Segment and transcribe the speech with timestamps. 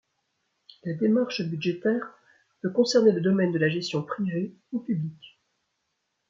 [0.83, 2.17] La démarche budgétaire
[2.63, 5.39] peut concerner le domaine de la gestion privée ou publique.